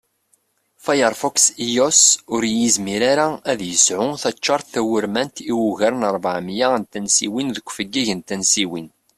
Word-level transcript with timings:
Firefox 0.85 1.35
iOS 1.67 2.01
ur 2.33 2.43
yizmir 2.55 3.01
ara 3.11 3.27
ad 3.51 3.59
yesεu 3.69 4.05
taččart 4.21 4.67
tawurmant 4.73 5.35
i 5.51 5.53
ugar 5.67 5.93
n 5.95 6.03
rbeɛ 6.15 6.37
miyya 6.45 6.67
n 6.81 6.89
tansiwin 6.91 7.49
deg 7.55 7.65
ufeggag 7.69 8.09
n 8.13 8.19
tansiwin 8.27 8.87